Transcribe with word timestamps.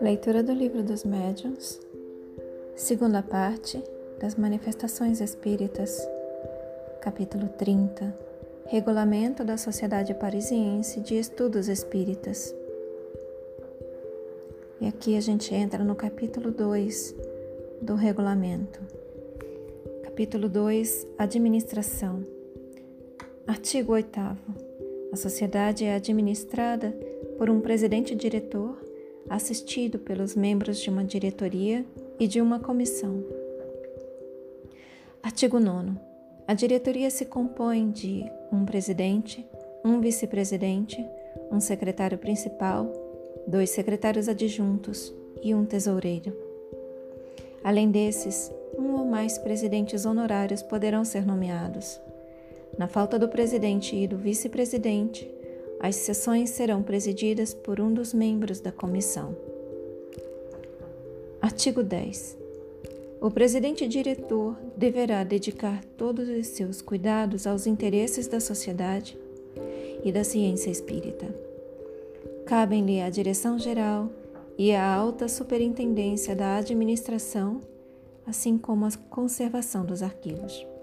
Leitura 0.00 0.42
do 0.42 0.52
Livro 0.52 0.82
dos 0.82 1.04
Médiuns, 1.04 1.80
segunda 2.76 3.22
parte 3.22 3.82
das 4.20 4.36
Manifestações 4.36 5.20
Espíritas, 5.20 5.98
capítulo 7.00 7.48
30 7.48 8.14
Regulamento 8.66 9.44
da 9.44 9.56
Sociedade 9.56 10.14
Parisiense 10.14 11.00
de 11.00 11.16
Estudos 11.16 11.68
Espíritas. 11.68 12.54
E 14.80 14.86
aqui 14.86 15.16
a 15.16 15.20
gente 15.20 15.54
entra 15.54 15.82
no 15.82 15.94
capítulo 15.94 16.50
2 16.50 17.14
do 17.82 17.94
regulamento. 17.94 18.80
Capítulo 20.02 20.48
2 20.48 21.06
Administração. 21.18 22.22
Artigo 23.46 23.92
8. 23.92 24.63
A 25.14 25.16
sociedade 25.16 25.84
é 25.84 25.94
administrada 25.94 26.90
por 27.38 27.48
um 27.48 27.60
presidente-diretor, 27.60 28.76
assistido 29.30 29.96
pelos 29.96 30.34
membros 30.34 30.80
de 30.80 30.90
uma 30.90 31.04
diretoria 31.04 31.86
e 32.18 32.26
de 32.26 32.40
uma 32.40 32.58
comissão. 32.58 33.22
Artigo 35.22 35.60
9. 35.60 35.92
A 36.48 36.54
diretoria 36.54 37.08
se 37.10 37.26
compõe 37.26 37.92
de 37.92 38.24
um 38.50 38.64
presidente, 38.64 39.46
um 39.84 40.00
vice-presidente, 40.00 40.98
um 41.48 41.60
secretário 41.60 42.18
principal, 42.18 42.92
dois 43.46 43.70
secretários 43.70 44.28
adjuntos 44.28 45.14
e 45.40 45.54
um 45.54 45.64
tesoureiro. 45.64 46.36
Além 47.62 47.88
desses, 47.88 48.50
um 48.76 48.94
ou 48.94 49.04
mais 49.04 49.38
presidentes 49.38 50.06
honorários 50.06 50.60
poderão 50.60 51.04
ser 51.04 51.24
nomeados. 51.24 52.00
Na 52.78 52.88
falta 52.88 53.18
do 53.18 53.28
presidente 53.28 53.94
e 53.94 54.06
do 54.06 54.16
vice-presidente, 54.16 55.30
as 55.78 55.96
sessões 55.96 56.50
serão 56.50 56.82
presididas 56.82 57.54
por 57.54 57.80
um 57.80 57.92
dos 57.92 58.12
membros 58.12 58.60
da 58.60 58.72
comissão. 58.72 59.36
Artigo 61.40 61.82
10. 61.82 62.38
O 63.20 63.30
presidente 63.30 63.86
diretor 63.86 64.56
deverá 64.76 65.22
dedicar 65.22 65.84
todos 65.96 66.28
os 66.28 66.48
seus 66.48 66.82
cuidados 66.82 67.46
aos 67.46 67.66
interesses 67.66 68.26
da 68.26 68.40
sociedade 68.40 69.16
e 70.02 70.10
da 70.10 70.24
ciência 70.24 70.70
espírita. 70.70 71.26
Cabem-lhe 72.44 73.00
a 73.00 73.08
direção 73.08 73.58
geral 73.58 74.10
e 74.58 74.74
a 74.74 74.84
alta 74.84 75.28
superintendência 75.28 76.34
da 76.34 76.56
administração, 76.56 77.60
assim 78.26 78.58
como 78.58 78.84
a 78.84 78.90
conservação 79.10 79.84
dos 79.84 80.02
arquivos. 80.02 80.73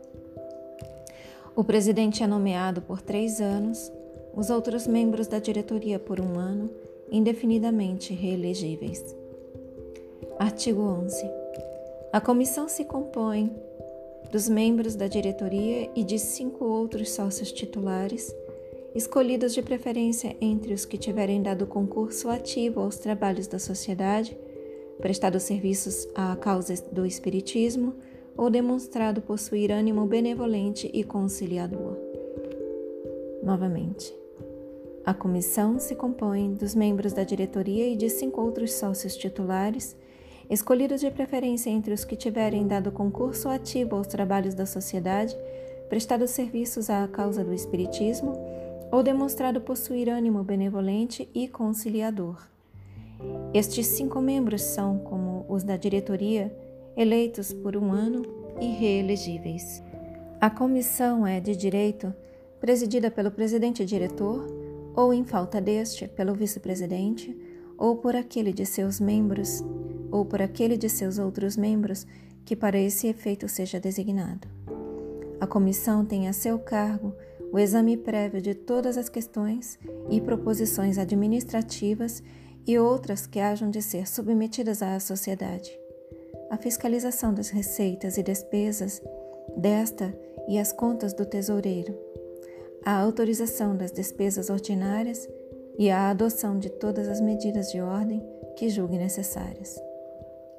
O 1.53 1.65
presidente 1.65 2.23
é 2.23 2.27
nomeado 2.27 2.81
por 2.81 3.01
três 3.01 3.41
anos, 3.41 3.91
os 4.33 4.49
outros 4.49 4.87
membros 4.87 5.27
da 5.27 5.37
diretoria 5.37 5.99
por 5.99 6.21
um 6.21 6.39
ano, 6.39 6.69
indefinidamente 7.11 8.13
reelegíveis. 8.13 9.03
Artigo 10.39 10.81
11. 10.81 11.29
A 12.13 12.21
comissão 12.21 12.69
se 12.69 12.85
compõe 12.85 13.53
dos 14.31 14.47
membros 14.47 14.95
da 14.95 15.07
diretoria 15.07 15.89
e 15.93 16.05
de 16.05 16.17
cinco 16.17 16.63
outros 16.63 17.11
sócios 17.11 17.51
titulares, 17.51 18.33
escolhidos 18.95 19.53
de 19.53 19.61
preferência 19.61 20.37
entre 20.39 20.73
os 20.73 20.85
que 20.85 20.97
tiverem 20.97 21.41
dado 21.41 21.67
concurso 21.67 22.29
ativo 22.29 22.79
aos 22.79 22.97
trabalhos 22.97 23.47
da 23.47 23.59
sociedade, 23.59 24.37
prestado 25.01 25.37
serviços 25.37 26.07
à 26.15 26.33
causa 26.37 26.73
do 26.93 27.05
Espiritismo 27.05 27.93
ou 28.37 28.49
demonstrado 28.49 29.21
possuir 29.21 29.71
ânimo 29.71 30.05
benevolente 30.05 30.89
e 30.93 31.03
conciliador. 31.03 31.97
Novamente, 33.43 34.13
a 35.05 35.13
comissão 35.13 35.79
se 35.79 35.95
compõe 35.95 36.53
dos 36.53 36.75
membros 36.75 37.13
da 37.13 37.23
diretoria 37.23 37.87
e 37.87 37.95
de 37.95 38.09
cinco 38.09 38.41
outros 38.41 38.73
sócios 38.73 39.15
titulares 39.15 39.95
escolhidos 40.51 40.99
de 40.99 41.09
preferência 41.09 41.69
entre 41.69 41.93
os 41.93 42.03
que 42.03 42.17
tiverem 42.17 42.67
dado 42.67 42.91
concurso 42.91 43.47
ativo 43.47 43.95
aos 43.95 44.05
trabalhos 44.05 44.53
da 44.53 44.65
sociedade, 44.65 45.33
prestado 45.87 46.27
serviços 46.27 46.89
à 46.89 47.07
causa 47.07 47.41
do 47.41 47.53
Espiritismo 47.53 48.33
ou 48.91 49.01
demonstrado 49.01 49.61
possuir 49.61 50.09
ânimo 50.09 50.43
benevolente 50.43 51.29
e 51.33 51.47
conciliador. 51.47 52.45
Estes 53.53 53.87
cinco 53.87 54.19
membros 54.19 54.61
são, 54.61 54.99
como 54.99 55.45
os 55.47 55.63
da 55.63 55.77
diretoria, 55.77 56.53
eleitos 56.95 57.53
por 57.53 57.75
um 57.75 57.91
ano 57.91 58.23
e 58.59 58.67
reelegíveis. 58.67 59.81
A 60.39 60.49
comissão 60.49 61.25
é, 61.25 61.39
de 61.39 61.55
direito, 61.55 62.13
presidida 62.59 63.11
pelo 63.11 63.31
presidente-diretor, 63.31 64.47
ou, 64.95 65.13
em 65.13 65.23
falta 65.23 65.61
deste, 65.61 66.07
pelo 66.07 66.33
vice-presidente, 66.33 67.35
ou 67.77 67.95
por 67.95 68.15
aquele 68.15 68.51
de 68.53 68.65
seus 68.65 68.99
membros 68.99 69.63
ou 70.11 70.25
por 70.25 70.41
aquele 70.41 70.77
de 70.77 70.89
seus 70.89 71.17
outros 71.17 71.55
membros 71.55 72.05
que 72.45 72.55
para 72.55 72.77
esse 72.77 73.07
efeito 73.07 73.47
seja 73.47 73.79
designado. 73.79 74.47
A 75.39 75.47
comissão 75.47 76.05
tem 76.05 76.27
a 76.27 76.33
seu 76.33 76.59
cargo 76.59 77.15
o 77.51 77.57
exame 77.57 77.97
prévio 77.97 78.41
de 78.41 78.53
todas 78.53 78.97
as 78.97 79.09
questões 79.09 79.79
e 80.09 80.21
proposições 80.21 80.97
administrativas 80.97 82.21
e 82.67 82.77
outras 82.77 83.25
que 83.25 83.39
hajam 83.39 83.69
de 83.69 83.81
ser 83.81 84.07
submetidas 84.07 84.81
à 84.81 84.99
sociedade, 84.99 85.71
a 86.51 86.57
fiscalização 86.57 87.33
das 87.33 87.49
receitas 87.49 88.17
e 88.17 88.23
despesas 88.23 89.01
desta 89.55 90.13
e 90.49 90.59
as 90.59 90.73
contas 90.73 91.13
do 91.13 91.25
tesoureiro, 91.25 91.97
a 92.83 92.91
autorização 92.99 93.75
das 93.75 93.89
despesas 93.89 94.49
ordinárias 94.49 95.29
e 95.79 95.89
a 95.89 96.09
adoção 96.09 96.59
de 96.59 96.69
todas 96.69 97.07
as 97.07 97.21
medidas 97.21 97.71
de 97.71 97.79
ordem 97.79 98.21
que 98.57 98.67
julgue 98.67 98.97
necessárias. 98.97 99.81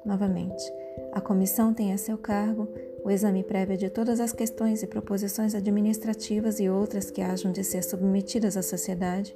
Novamente, 0.03 0.63
a 1.11 1.21
comissão 1.21 1.71
tem 1.75 1.93
a 1.93 1.97
seu 1.97 2.17
cargo 2.17 2.67
o 3.05 3.11
exame 3.11 3.43
prévio 3.43 3.77
de 3.77 3.91
todas 3.91 4.19
as 4.19 4.33
questões 4.33 4.81
e 4.81 4.87
proposições 4.87 5.53
administrativas 5.53 6.59
e 6.59 6.69
outras 6.69 7.11
que 7.11 7.21
hajam 7.21 7.51
de 7.51 7.63
ser 7.63 7.83
submetidas 7.83 8.57
à 8.57 8.63
sociedade, 8.63 9.35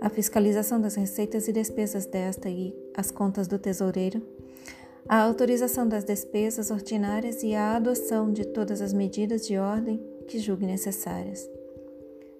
a 0.00 0.08
fiscalização 0.08 0.80
das 0.80 0.94
receitas 0.94 1.48
e 1.48 1.52
despesas 1.52 2.06
desta 2.06 2.48
e 2.48 2.72
as 2.96 3.10
contas 3.10 3.48
do 3.48 3.58
tesoureiro, 3.58 4.22
a 5.08 5.22
autorização 5.22 5.88
das 5.88 6.04
despesas 6.04 6.70
ordinárias 6.70 7.42
e 7.42 7.54
a 7.54 7.76
adoção 7.76 8.32
de 8.32 8.44
todas 8.46 8.80
as 8.80 8.92
medidas 8.92 9.46
de 9.46 9.58
ordem 9.58 10.00
que 10.28 10.38
julgue 10.38 10.66
necessárias. 10.66 11.48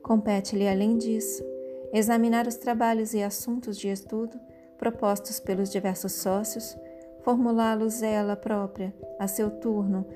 Compete-lhe, 0.02 0.68
além 0.68 0.96
disso, 0.96 1.44
examinar 1.92 2.46
os 2.46 2.56
trabalhos 2.56 3.14
e 3.14 3.22
assuntos 3.22 3.76
de 3.76 3.88
estudo 3.88 4.38
propostos 4.78 5.38
pelos 5.38 5.70
diversos 5.70 6.12
sócios, 6.12 6.76
formulá-los 7.22 8.02
ela 8.02 8.34
própria, 8.34 8.94
a 9.18 9.28
seu 9.28 9.50
turno, 9.50 10.06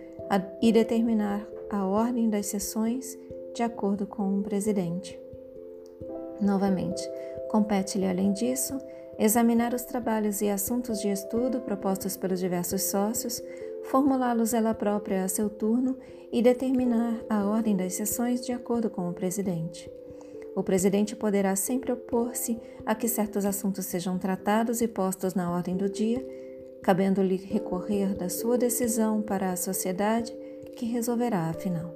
e 0.63 0.73
determinar 0.73 1.47
a 1.69 1.85
ordem 1.87 2.31
das 2.31 2.47
sessões 2.47 3.19
de 3.55 3.63
acordo 3.63 4.07
com 4.07 4.39
o 4.39 4.43
presidente. 4.43 5.21
Novamente, 6.41 7.03
compete-lhe, 7.51 8.07
além 8.07 8.33
disso, 8.33 8.79
examinar 9.19 9.75
os 9.75 9.83
trabalhos 9.83 10.41
e 10.41 10.49
assuntos 10.49 11.01
de 11.01 11.09
estudo 11.09 11.61
propostos 11.61 12.17
pelos 12.17 12.41
diversos 12.41 12.83
sócios, 12.83 13.43
formulá-los 13.85 14.55
ela 14.55 14.75
própria 14.75 15.25
a 15.25 15.29
seu 15.29 15.49
turno 15.49 15.97
e 16.33 16.43
determinar 16.43 17.21
a 17.29 17.45
ordem 17.45 17.77
das 17.77 17.95
sessões 17.95 18.45
de 18.45 18.53
acordo 18.53 18.91
com 18.91 19.09
o 19.09 19.13
presidente. 19.15 19.91
O 20.57 20.63
presidente 20.63 21.17
poderá 21.17 21.57
sempre 21.57 21.93
opor-se 21.93 22.61
a 22.87 22.95
que 22.95 23.09
certos 23.09 23.45
assuntos 23.45 23.87
sejam 23.87 24.19
tratados 24.19 24.81
e 24.81 24.89
postos 24.89 25.35
na 25.35 25.51
ordem 25.51 25.77
do 25.77 25.89
dia 25.89 26.25
cabendo-lhe 26.85 27.37
recorrer 27.37 28.15
da 28.15 28.29
sua 28.29 28.59
decisão 28.59 29.23
para 29.23 29.51
a 29.51 29.57
sociedade, 29.57 30.31
que 30.77 30.85
resolverá 30.85 31.49
afinal. 31.49 31.95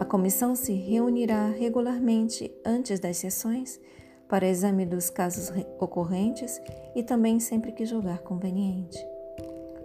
A 0.00 0.04
comissão 0.04 0.56
se 0.56 0.72
reunirá 0.72 1.46
regularmente 1.50 2.52
antes 2.64 2.98
das 2.98 3.18
sessões 3.18 3.80
para 4.28 4.48
exame 4.48 4.86
dos 4.86 5.10
casos 5.10 5.52
ocorrentes 5.78 6.60
e 6.94 7.02
também 7.02 7.40
sempre 7.40 7.72
que 7.72 7.84
julgar 7.84 8.18
conveniente. 8.18 8.98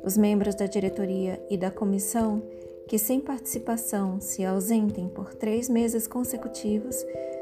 Os 0.03 0.17
membros 0.17 0.55
da 0.55 0.65
diretoria 0.65 1.41
e 1.49 1.57
da 1.57 1.69
comissão 1.69 2.41
que, 2.87 2.97
sem 2.97 3.19
participação, 3.19 4.19
se 4.19 4.43
ausentem 4.43 5.07
por 5.07 5.33
três 5.33 5.69
meses 5.69 6.07
consecutivos, 6.07 6.95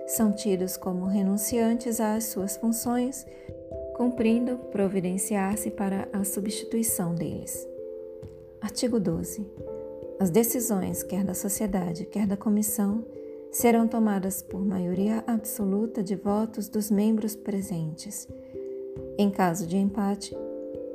são 0.07 0.31
tidos 0.31 0.75
como 0.75 1.05
renunciantes 1.05 1.99
às 1.99 2.25
suas 2.25 2.57
funções 2.57 3.25
cumprindo 3.97 4.57
providenciar-se 4.71 5.71
para 5.71 6.07
a 6.13 6.23
substituição 6.23 7.15
deles. 7.15 7.67
Artigo 8.61 8.99
12. 8.99 9.43
As 10.19 10.29
decisões, 10.29 11.01
quer 11.01 11.23
da 11.23 11.33
sociedade, 11.33 12.05
quer 12.05 12.27
da 12.27 12.37
comissão, 12.37 13.03
serão 13.57 13.87
tomadas 13.87 14.43
por 14.43 14.63
maioria 14.63 15.23
absoluta 15.25 16.03
de 16.03 16.15
votos 16.15 16.69
dos 16.69 16.91
membros 16.91 17.35
presentes. 17.35 18.27
Em 19.17 19.31
caso 19.31 19.65
de 19.65 19.75
empate, 19.75 20.37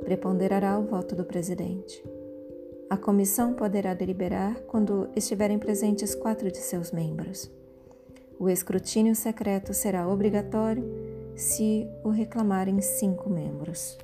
preponderará 0.04 0.78
o 0.78 0.84
voto 0.84 1.16
do 1.16 1.24
presidente. 1.24 2.04
A 2.88 2.96
comissão 2.96 3.52
poderá 3.52 3.94
deliberar 3.94 4.60
quando 4.68 5.08
estiverem 5.16 5.58
presentes 5.58 6.14
quatro 6.14 6.52
de 6.52 6.58
seus 6.58 6.92
membros. 6.92 7.50
O 8.38 8.48
escrutínio 8.48 9.16
secreto 9.16 9.74
será 9.74 10.06
obrigatório 10.06 10.84
se 11.34 11.84
o 12.04 12.10
reclamarem 12.10 12.80
cinco 12.80 13.28
membros. 13.28 13.98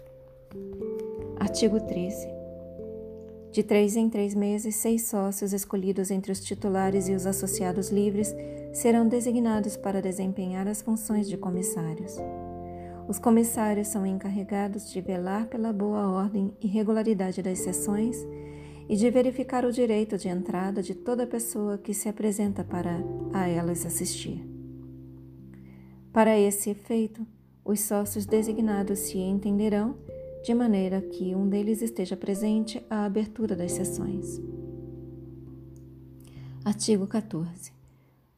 Artigo 1.38 1.78
13. 1.80 2.37
De 3.58 3.64
três 3.64 3.96
em 3.96 4.08
três 4.08 4.36
meses, 4.36 4.76
seis 4.76 5.08
sócios 5.08 5.52
escolhidos 5.52 6.12
entre 6.12 6.30
os 6.30 6.38
titulares 6.38 7.08
e 7.08 7.12
os 7.12 7.26
associados 7.26 7.90
livres 7.90 8.32
serão 8.72 9.08
designados 9.08 9.76
para 9.76 10.00
desempenhar 10.00 10.68
as 10.68 10.80
funções 10.80 11.28
de 11.28 11.36
comissários. 11.36 12.18
Os 13.08 13.18
comissários 13.18 13.88
são 13.88 14.06
encarregados 14.06 14.92
de 14.92 15.00
velar 15.00 15.48
pela 15.48 15.72
boa 15.72 16.08
ordem 16.08 16.56
e 16.60 16.68
regularidade 16.68 17.42
das 17.42 17.58
sessões 17.58 18.24
e 18.88 18.94
de 18.94 19.10
verificar 19.10 19.64
o 19.64 19.72
direito 19.72 20.16
de 20.16 20.28
entrada 20.28 20.80
de 20.80 20.94
toda 20.94 21.26
pessoa 21.26 21.76
que 21.76 21.92
se 21.92 22.08
apresenta 22.08 22.62
para 22.62 23.00
a 23.32 23.48
elas 23.48 23.84
assistir. 23.84 24.40
Para 26.12 26.38
esse 26.38 26.70
efeito, 26.70 27.26
os 27.64 27.80
sócios 27.80 28.24
designados 28.24 29.00
se 29.00 29.18
entenderão 29.18 29.96
de 30.42 30.54
maneira 30.54 31.00
que 31.00 31.34
um 31.34 31.48
deles 31.48 31.82
esteja 31.82 32.16
presente 32.16 32.84
à 32.88 33.04
abertura 33.04 33.54
das 33.54 33.72
sessões. 33.72 34.40
Artigo 36.64 37.06
14. 37.06 37.72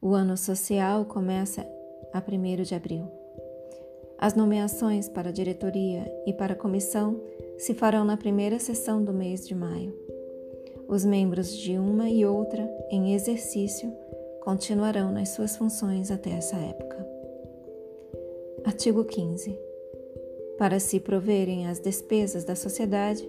O 0.01 0.13
ano 0.13 0.37
social 0.37 1.05
começa 1.05 1.67
a 2.13 2.19
1 2.19 2.63
de 2.63 2.75
abril. 2.75 3.07
As 4.17 4.35
nomeações 4.35 5.09
para 5.09 5.29
a 5.29 5.33
diretoria 5.33 6.11
e 6.25 6.33
para 6.33 6.53
a 6.53 6.55
comissão 6.55 7.19
se 7.57 7.73
farão 7.73 8.05
na 8.05 8.17
primeira 8.17 8.59
sessão 8.59 9.03
do 9.03 9.13
mês 9.13 9.47
de 9.47 9.55
maio. 9.55 9.93
Os 10.87 11.05
membros 11.05 11.57
de 11.57 11.77
uma 11.77 12.09
e 12.09 12.25
outra, 12.25 12.69
em 12.89 13.13
exercício, 13.13 13.91
continuarão 14.41 15.11
nas 15.11 15.29
suas 15.29 15.55
funções 15.55 16.11
até 16.11 16.31
essa 16.31 16.55
época. 16.55 17.07
Artigo 18.63 19.03
15. 19.03 19.70
Para 20.57 20.79
se 20.79 20.99
proverem 20.99 21.67
as 21.67 21.79
despesas 21.79 22.43
da 22.43 22.55
sociedade, 22.55 23.27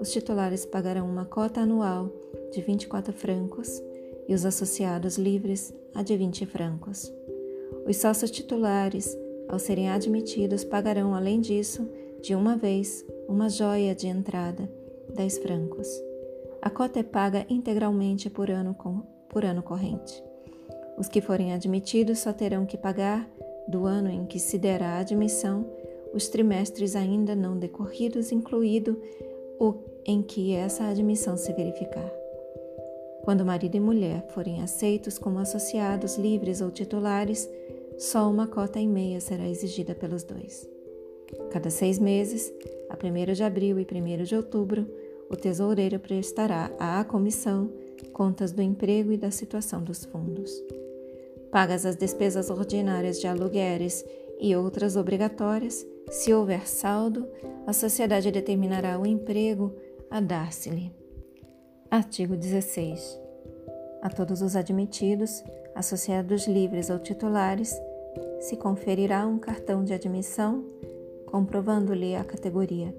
os 0.00 0.10
titulares 0.10 0.66
pagarão 0.66 1.08
uma 1.08 1.24
cota 1.24 1.60
anual 1.60 2.10
de 2.52 2.60
24 2.60 3.12
francos 3.12 3.82
e 4.28 4.34
os 4.34 4.44
associados 4.44 5.16
livres 5.16 5.72
a 5.94 6.02
de 6.02 6.16
20 6.16 6.46
francos. 6.46 7.12
Os 7.86 7.96
sócios 7.96 8.30
titulares, 8.30 9.16
ao 9.48 9.58
serem 9.58 9.90
admitidos, 9.90 10.64
pagarão, 10.64 11.14
além 11.14 11.40
disso, 11.40 11.88
de 12.20 12.34
uma 12.34 12.56
vez, 12.56 13.04
uma 13.28 13.48
joia 13.48 13.94
de 13.94 14.06
entrada, 14.06 14.68
10 15.14 15.38
francos. 15.38 15.88
A 16.60 16.70
cota 16.70 17.00
é 17.00 17.02
paga 17.02 17.44
integralmente 17.48 18.30
por 18.30 18.50
ano, 18.50 18.74
por 19.28 19.44
ano 19.44 19.62
corrente. 19.62 20.22
Os 20.96 21.08
que 21.08 21.20
forem 21.20 21.52
admitidos 21.52 22.20
só 22.20 22.32
terão 22.32 22.64
que 22.64 22.78
pagar, 22.78 23.28
do 23.68 23.86
ano 23.86 24.10
em 24.10 24.24
que 24.26 24.38
se 24.38 24.58
der 24.58 24.82
a 24.82 24.98
admissão, 24.98 25.66
os 26.14 26.28
trimestres 26.28 26.94
ainda 26.94 27.34
não 27.34 27.58
decorridos, 27.58 28.30
incluído 28.32 29.00
o 29.58 29.74
em 30.06 30.22
que 30.22 30.52
essa 30.52 30.84
admissão 30.84 31.36
se 31.36 31.52
verificar. 31.52 32.10
Quando 33.22 33.44
marido 33.44 33.74
e 33.74 33.80
mulher 33.80 34.26
forem 34.28 34.62
aceitos 34.62 35.18
como 35.18 35.38
associados 35.38 36.16
livres 36.16 36.60
ou 36.60 36.70
titulares, 36.70 37.48
só 37.98 38.30
uma 38.30 38.46
cota 38.46 38.78
e 38.78 38.86
meia 38.86 39.20
será 39.20 39.48
exigida 39.48 39.94
pelos 39.94 40.22
dois. 40.22 40.68
Cada 41.50 41.70
seis 41.70 41.98
meses, 41.98 42.52
a 42.90 42.94
1 42.94 43.32
de 43.32 43.42
abril 43.42 43.78
e 43.80 43.86
1 43.90 44.24
de 44.24 44.36
outubro, 44.36 44.86
o 45.30 45.36
tesoureiro 45.36 45.98
prestará 45.98 46.70
à 46.78 47.02
comissão 47.02 47.72
contas 48.12 48.52
do 48.52 48.60
emprego 48.60 49.10
e 49.10 49.16
da 49.16 49.30
situação 49.30 49.82
dos 49.82 50.04
fundos. 50.04 50.52
Pagas 51.50 51.86
as 51.86 51.96
despesas 51.96 52.50
ordinárias 52.50 53.20
de 53.20 53.26
aluguéis 53.26 54.04
e 54.38 54.54
outras 54.54 54.96
obrigatórias, 54.96 55.86
se 56.10 56.32
houver 56.32 56.66
saldo, 56.68 57.28
a 57.66 57.72
sociedade 57.72 58.30
determinará 58.30 58.98
o 58.98 59.06
emprego 59.06 59.74
a 60.10 60.20
dar-se-lhe. 60.20 60.92
Artigo 61.90 62.36
16. 62.36 63.20
A 64.02 64.08
todos 64.10 64.42
os 64.42 64.54
admitidos, 64.54 65.42
associados 65.74 66.46
livres 66.46 66.90
ou 66.90 66.98
titulares, 66.98 67.74
se 68.40 68.56
conferirá 68.56 69.26
um 69.26 69.38
cartão 69.38 69.82
de 69.82 69.94
admissão 69.94 70.64
comprovando-lhe 71.34 72.14
a 72.14 72.22
categoria. 72.22 72.94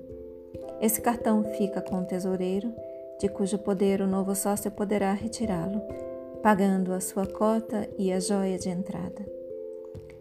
Esse 0.81 1.00
cartão 1.00 1.42
fica 1.57 1.81
com 1.81 2.02
o 2.02 2.06
tesoureiro, 2.06 2.74
de 3.18 3.30
cujo 3.30 3.57
poder 3.57 4.02
o 4.02 4.07
novo 4.07 4.36
sócio 4.36 4.69
poderá 4.69 5.13
retirá-lo, 5.13 5.81
pagando 6.44 6.92
a 6.92 7.00
sua 7.00 7.25
cota 7.25 7.88
e 7.98 8.12
a 8.12 8.19
joia 8.19 8.57
de 8.60 8.68
entrada. 8.68 9.25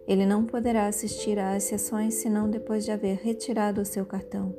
Ele 0.06 0.26
não 0.26 0.44
poderá 0.44 0.86
assistir 0.86 1.38
às 1.38 1.64
sessões 1.64 2.14
senão 2.14 2.48
depois 2.48 2.84
de 2.84 2.90
haver 2.90 3.16
retirado 3.16 3.80
o 3.80 3.84
seu 3.84 4.04
cartão. 4.04 4.54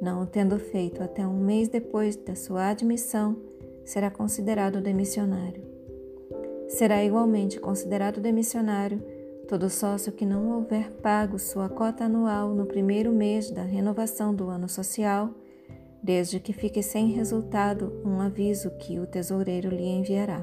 Não 0.00 0.22
o 0.22 0.26
tendo 0.26 0.58
feito 0.58 1.02
até 1.02 1.26
um 1.26 1.38
mês 1.38 1.68
depois 1.68 2.16
da 2.16 2.34
sua 2.34 2.68
admissão, 2.68 3.36
será 3.84 4.10
considerado 4.10 4.80
demissionário. 4.80 5.62
Será 6.68 7.04
igualmente 7.04 7.60
considerado 7.60 8.20
demissionário 8.20 9.02
Todo 9.52 9.68
sócio 9.68 10.12
que 10.12 10.24
não 10.24 10.50
houver 10.52 10.90
pago 11.02 11.38
sua 11.38 11.68
cota 11.68 12.04
anual 12.04 12.54
no 12.54 12.64
primeiro 12.64 13.12
mês 13.12 13.50
da 13.50 13.62
renovação 13.62 14.34
do 14.34 14.48
ano 14.48 14.66
social, 14.66 15.28
desde 16.02 16.40
que 16.40 16.54
fique 16.54 16.82
sem 16.82 17.08
resultado 17.08 18.00
um 18.02 18.18
aviso 18.18 18.70
que 18.78 18.98
o 18.98 19.06
tesoureiro 19.06 19.68
lhe 19.68 19.84
enviará. 19.84 20.42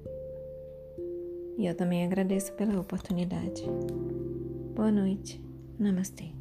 E 1.61 1.67
eu 1.67 1.75
também 1.75 2.03
agradeço 2.03 2.51
pela 2.53 2.79
oportunidade. 2.79 3.63
Boa 4.73 4.91
noite. 4.91 5.39
Namastê. 5.77 6.33